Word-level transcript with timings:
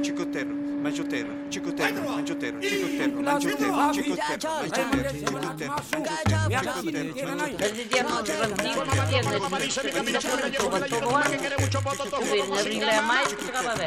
Chicotero, 0.00 0.54
mangioterra, 0.54 1.34
chicotero, 1.50 2.02
mangioterra, 2.02 2.60
chicotero, 2.60 3.20
mangioterra, 3.20 3.90
chicotero, 3.92 4.48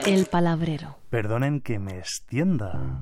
El 0.05 0.25
palabrero. 0.25 0.97
Perdonen 1.09 1.61
que 1.61 1.79
me 1.79 1.97
extienda. 1.97 3.01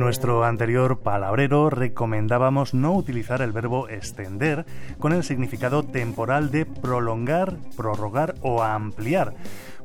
Nuestro 0.00 0.44
anterior 0.44 1.00
palabrero 1.00 1.68
recomendábamos 1.68 2.72
no 2.72 2.94
utilizar 2.94 3.42
el 3.42 3.52
verbo 3.52 3.86
extender 3.90 4.64
con 4.98 5.12
el 5.12 5.22
significado 5.22 5.82
temporal 5.82 6.50
de 6.50 6.64
prolongar, 6.64 7.58
prorrogar 7.76 8.34
o 8.40 8.62
ampliar. 8.62 9.34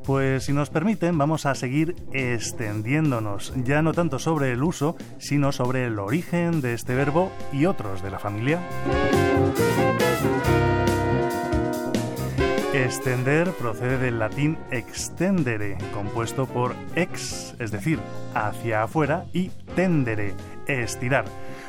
Pues 0.06 0.44
si 0.44 0.54
nos 0.54 0.70
permiten, 0.70 1.18
vamos 1.18 1.44
a 1.44 1.54
seguir 1.54 1.96
extendiéndonos, 2.14 3.52
ya 3.62 3.82
no 3.82 3.92
tanto 3.92 4.18
sobre 4.18 4.52
el 4.52 4.62
uso, 4.62 4.96
sino 5.18 5.52
sobre 5.52 5.84
el 5.84 5.98
origen 5.98 6.62
de 6.62 6.72
este 6.72 6.94
verbo 6.94 7.30
y 7.52 7.66
otros 7.66 8.02
de 8.02 8.10
la 8.10 8.18
familia. 8.18 8.60
Extender 12.76 13.52
procede 13.52 13.96
del 13.96 14.18
latín 14.18 14.58
extendere, 14.70 15.78
compuesto 15.94 16.44
por 16.44 16.74
ex, 16.94 17.54
es 17.58 17.70
decir, 17.70 17.98
hacia 18.34 18.82
afuera, 18.82 19.24
y 19.32 19.48
tendere, 19.74 20.34
estirar. 20.66 21.24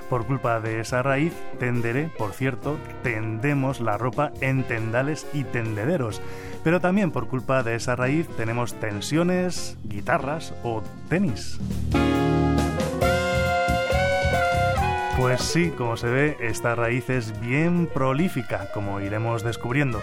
Por 0.09 0.27
culpa 0.27 0.59
de 0.59 0.81
esa 0.81 1.03
raíz, 1.03 1.31
tendere, 1.59 2.11
por 2.17 2.33
cierto, 2.33 2.77
tendemos 3.03 3.79
la 3.79 3.97
ropa 3.97 4.33
en 4.41 4.63
tendales 4.63 5.25
y 5.31 5.45
tendederos. 5.45 6.21
Pero 6.65 6.81
también 6.81 7.11
por 7.11 7.29
culpa 7.29 7.63
de 7.63 7.75
esa 7.75 7.95
raíz 7.95 8.27
tenemos 8.35 8.73
tensiones, 8.73 9.77
guitarras 9.85 10.53
o 10.61 10.83
tenis. 11.07 11.57
Pues 15.17 15.41
sí, 15.41 15.69
como 15.69 15.95
se 15.95 16.09
ve, 16.09 16.37
esta 16.41 16.75
raíz 16.75 17.09
es 17.09 17.39
bien 17.39 17.87
prolífica, 17.91 18.69
como 18.73 18.99
iremos 18.99 19.41
descubriendo. 19.41 20.01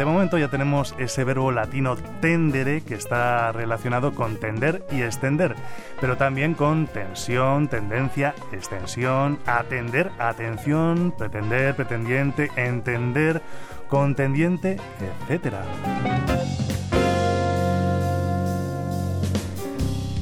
De 0.00 0.06
momento 0.06 0.38
ya 0.38 0.48
tenemos 0.48 0.94
ese 0.96 1.24
verbo 1.24 1.52
latino 1.52 1.94
tendere 2.22 2.80
que 2.80 2.94
está 2.94 3.52
relacionado 3.52 4.14
con 4.14 4.40
tender 4.40 4.82
y 4.90 5.02
extender, 5.02 5.54
pero 6.00 6.16
también 6.16 6.54
con 6.54 6.86
tensión, 6.86 7.68
tendencia, 7.68 8.34
extensión, 8.50 9.38
atender, 9.44 10.10
atención, 10.18 11.12
pretender, 11.18 11.76
pretendiente, 11.76 12.50
entender, 12.56 13.42
contendiente, 13.90 14.78
etc. 15.28 15.56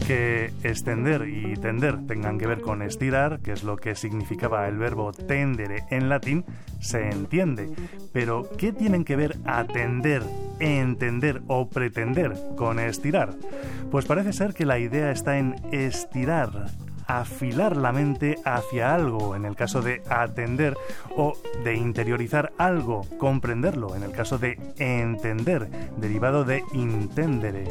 que 0.08 0.54
extender 0.62 1.28
y 1.28 1.54
tender 1.58 2.06
tengan 2.06 2.38
que 2.38 2.46
ver 2.46 2.62
con 2.62 2.80
estirar, 2.80 3.40
que 3.40 3.52
es 3.52 3.62
lo 3.62 3.76
que 3.76 3.94
significaba 3.94 4.66
el 4.66 4.78
verbo 4.78 5.12
tendere 5.12 5.84
en 5.90 6.08
latín, 6.08 6.46
se 6.80 7.10
entiende. 7.10 7.68
Pero, 8.14 8.48
¿qué 8.56 8.72
tienen 8.72 9.04
que 9.04 9.16
ver 9.16 9.36
atender, 9.44 10.22
entender 10.60 11.42
o 11.46 11.68
pretender 11.68 12.32
con 12.56 12.78
estirar? 12.78 13.34
Pues 13.90 14.06
parece 14.06 14.32
ser 14.32 14.54
que 14.54 14.64
la 14.64 14.78
idea 14.78 15.10
está 15.10 15.36
en 15.36 15.56
estirar, 15.72 16.68
afilar 17.06 17.76
la 17.76 17.92
mente 17.92 18.36
hacia 18.46 18.94
algo 18.94 19.36
en 19.36 19.44
el 19.44 19.56
caso 19.56 19.82
de 19.82 20.00
atender 20.08 20.74
o 21.18 21.34
de 21.64 21.74
interiorizar 21.74 22.52
algo, 22.56 23.02
comprenderlo 23.18 23.94
en 23.94 24.04
el 24.04 24.12
caso 24.12 24.38
de 24.38 24.58
entender, 24.78 25.68
derivado 25.98 26.44
de 26.44 26.62
intendere. 26.72 27.66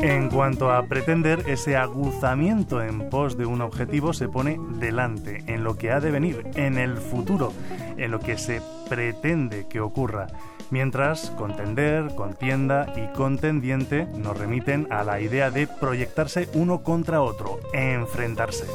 En 0.00 0.30
cuanto 0.30 0.70
a 0.70 0.86
pretender, 0.86 1.42
ese 1.48 1.76
aguzamiento 1.76 2.80
en 2.82 3.10
pos 3.10 3.36
de 3.36 3.46
un 3.46 3.60
objetivo 3.60 4.12
se 4.12 4.28
pone 4.28 4.58
delante, 4.78 5.42
en 5.46 5.64
lo 5.64 5.76
que 5.76 5.90
ha 5.90 6.00
de 6.00 6.10
venir, 6.10 6.46
en 6.54 6.78
el 6.78 6.96
futuro, 6.96 7.52
en 7.96 8.10
lo 8.10 8.20
que 8.20 8.38
se 8.38 8.62
pretende 8.88 9.66
que 9.68 9.80
ocurra, 9.80 10.28
mientras 10.70 11.30
contender, 11.30 12.14
contienda 12.14 12.92
y 12.96 13.14
contendiente 13.16 14.06
nos 14.16 14.36
remiten 14.36 14.86
a 14.90 15.04
la 15.04 15.20
idea 15.20 15.50
de 15.50 15.66
proyectarse 15.66 16.48
uno 16.54 16.82
contra 16.82 17.22
otro, 17.22 17.60
enfrentarse. 17.72 18.66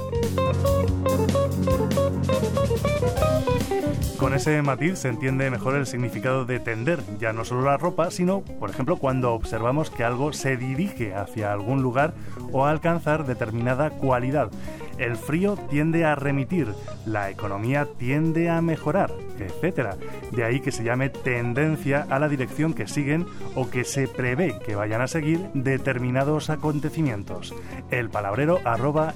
Con 4.18 4.34
ese 4.34 4.62
matiz 4.62 5.00
se 5.00 5.09
entiende 5.09 5.52
mejor 5.52 5.76
el 5.76 5.86
significado 5.86 6.46
de 6.46 6.59
tender, 6.59 7.02
ya 7.20 7.34
no 7.34 7.44
solo 7.44 7.64
la 7.64 7.76
ropa, 7.76 8.10
sino, 8.10 8.42
por 8.42 8.70
ejemplo, 8.70 8.96
cuando 8.96 9.34
observamos 9.34 9.90
que 9.90 10.06
algo 10.06 10.31
se 10.31 10.56
dirige 10.56 11.14
hacia 11.14 11.52
algún 11.52 11.81
lugar 11.81 12.14
o 12.54 12.66
alcanzar 12.66 13.25
determinada 13.25 13.90
cualidad. 13.90 14.50
El 14.98 15.16
frío 15.16 15.58
tiende 15.70 16.06
a 16.06 16.16
remitir, 16.16 16.74
la 17.06 17.30
economía 17.30 17.88
tiende 17.98 18.50
a 18.50 18.62
mejorar, 18.62 19.12
etc. 19.40 19.96
De 20.31 20.44
ahí 20.44 20.59
que 20.59 20.72
se 20.72 20.84
llame 20.84 21.09
tendencia 21.09 22.06
a 22.09 22.20
la 22.20 22.30
dirección 22.30 22.74
que 22.74 22.88
siguen 22.88 23.26
o 23.56 23.70
que 23.70 23.84
se 23.84 24.08
prevé 24.08 24.59
que 24.66 24.76
vayan 24.76 25.02
a 25.02 25.08
seguir 25.08 25.50
determinados 25.54 26.50
acontecimientos. 26.50 27.54
El 27.92 28.09
palabrero 28.09 28.59
arroba. 28.64 29.14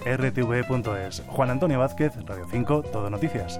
Juan 1.28 1.50
Antonio 1.50 1.80
Vázquez, 1.80 2.14
Radio 2.26 2.46
5, 2.50 2.84
Todo 2.84 3.10
Noticias. 3.10 3.60